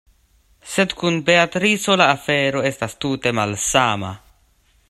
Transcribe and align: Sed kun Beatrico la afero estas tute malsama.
Sed 0.75 0.95
kun 1.01 1.19
Beatrico 1.27 1.99
la 2.03 2.09
afero 2.15 2.65
estas 2.73 2.99
tute 3.05 3.35
malsama. 3.41 4.15